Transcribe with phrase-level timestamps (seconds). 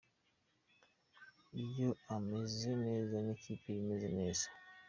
[1.63, 4.45] Iyo ameze neza n’ikipe iba imeze neza.